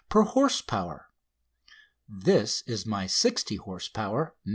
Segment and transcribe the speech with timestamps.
[0.09, 1.05] per horse power.
[2.09, 4.49] This is my 60 horse power "No.